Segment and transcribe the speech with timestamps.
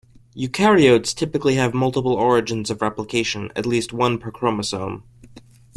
[0.35, 5.03] Eukaryotes typically have multiple origins of replication; at least one per chromosome.